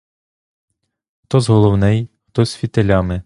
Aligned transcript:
Хто 1.23 1.39
з 1.39 1.49
головней, 1.49 2.09
хто 2.31 2.45
з 2.45 2.55
фітилями 2.55 3.19